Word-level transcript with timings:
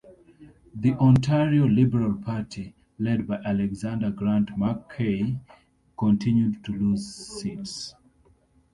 The 0.73 0.93
Ontario 0.93 1.67
Liberal 1.67 2.15
Party, 2.23 2.73
led 2.97 3.27
by 3.27 3.35
Alexander 3.45 4.09
Grant 4.09 4.49
MacKay, 4.57 5.37
continued 5.95 6.63
to 6.65 6.71
lose 6.71 7.05
seats. 7.05 7.93